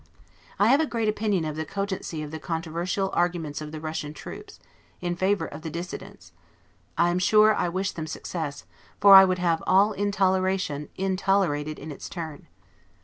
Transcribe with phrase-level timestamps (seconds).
[0.57, 4.15] I have a great opinion of the cogency of the controversial arguments of the Russian
[4.15, 4.59] troops,
[4.99, 6.31] in favor of the Dissidents:
[6.97, 8.65] I am sure I wish them success;
[8.99, 12.47] for I would have all intoleration intolerated in its turn.